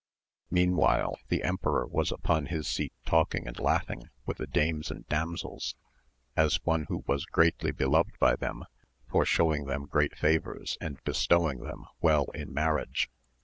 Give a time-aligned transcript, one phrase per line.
[0.49, 5.75] Meantime the emperor was upon his seat talking and laughing with the dames and damsels,
[6.35, 8.63] as one who was greatly beloved by them
[9.07, 13.11] for showing them great favours and bestowing them well in marriage.